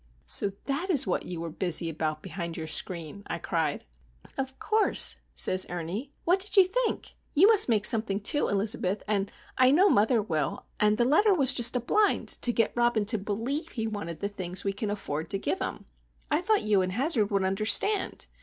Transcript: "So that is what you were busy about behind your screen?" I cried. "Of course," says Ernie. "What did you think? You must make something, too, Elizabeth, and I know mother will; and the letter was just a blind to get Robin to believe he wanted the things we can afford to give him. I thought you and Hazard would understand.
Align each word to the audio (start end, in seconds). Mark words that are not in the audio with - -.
"So 0.25 0.53
that 0.65 0.89
is 0.89 1.05
what 1.05 1.27
you 1.27 1.39
were 1.41 1.51
busy 1.51 1.87
about 1.87 2.23
behind 2.23 2.57
your 2.57 2.65
screen?" 2.65 3.21
I 3.27 3.37
cried. 3.37 3.85
"Of 4.35 4.57
course," 4.57 5.17
says 5.35 5.67
Ernie. 5.69 6.11
"What 6.25 6.39
did 6.39 6.57
you 6.57 6.65
think? 6.65 7.13
You 7.35 7.45
must 7.49 7.69
make 7.69 7.85
something, 7.85 8.19
too, 8.19 8.47
Elizabeth, 8.49 9.03
and 9.07 9.31
I 9.59 9.69
know 9.69 9.91
mother 9.91 10.19
will; 10.19 10.65
and 10.79 10.97
the 10.97 11.05
letter 11.05 11.35
was 11.35 11.53
just 11.53 11.75
a 11.75 11.79
blind 11.79 12.29
to 12.29 12.51
get 12.51 12.71
Robin 12.75 13.05
to 13.05 13.19
believe 13.19 13.67
he 13.73 13.85
wanted 13.85 14.21
the 14.21 14.29
things 14.29 14.63
we 14.63 14.73
can 14.73 14.89
afford 14.89 15.29
to 15.29 15.37
give 15.37 15.59
him. 15.59 15.85
I 16.31 16.41
thought 16.41 16.63
you 16.63 16.81
and 16.81 16.93
Hazard 16.93 17.29
would 17.29 17.43
understand. 17.43 18.25